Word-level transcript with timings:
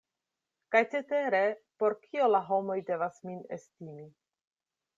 Kaj 0.75 0.79
cetere 0.93 1.41
por 1.83 1.97
kio 2.07 2.31
la 2.37 2.41
homoj 2.49 2.79
devas 2.89 3.23
min 3.29 3.45
estimi? 3.59 4.11